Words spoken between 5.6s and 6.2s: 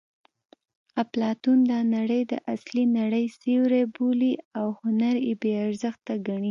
ارزښته